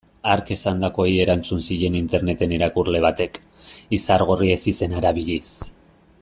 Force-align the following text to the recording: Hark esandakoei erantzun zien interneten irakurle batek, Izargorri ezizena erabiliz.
Hark 0.33 0.47
esandakoei 0.53 1.11
erantzun 1.25 1.61
zien 1.67 1.97
interneten 1.99 2.57
irakurle 2.57 3.03
batek, 3.05 3.39
Izargorri 3.99 4.53
ezizena 4.57 5.03
erabiliz. 5.05 5.45